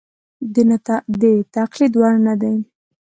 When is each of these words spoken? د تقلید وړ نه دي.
د 1.21 1.23
تقلید 1.57 1.93
وړ 1.99 2.13
نه 2.27 2.33
دي. 2.41 2.55